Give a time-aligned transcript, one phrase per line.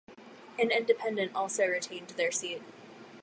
[0.57, 2.63] An independent also retained their seat.